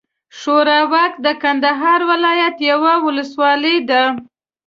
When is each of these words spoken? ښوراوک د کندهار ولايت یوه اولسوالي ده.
ښوراوک 0.37 1.13
د 1.25 1.27
کندهار 1.43 1.99
ولايت 2.11 2.55
یوه 2.71 2.93
اولسوالي 3.05 3.77
ده. 3.89 4.03